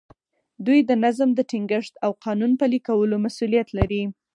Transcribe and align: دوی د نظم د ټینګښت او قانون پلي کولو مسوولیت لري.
دوی 0.65 0.79
د 0.89 0.91
نظم 1.03 1.29
د 1.35 1.39
ټینګښت 1.49 1.93
او 2.05 2.11
قانون 2.25 2.51
پلي 2.61 2.79
کولو 2.87 3.15
مسوولیت 3.25 3.67
لري. 3.77 4.03